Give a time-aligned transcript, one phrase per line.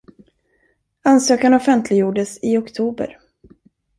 [1.03, 3.17] Ansökan offentliggjordes i oktober.